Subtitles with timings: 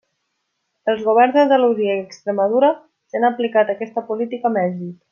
[0.93, 5.03] Els governs d'Andalusia i Extremadura ja han aplicat aquesta política amb èxit.